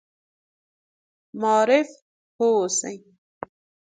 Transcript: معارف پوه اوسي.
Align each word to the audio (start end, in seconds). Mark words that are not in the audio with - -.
معارف 1.41 1.89
پوه 2.35 2.51
اوسي. 2.61 2.95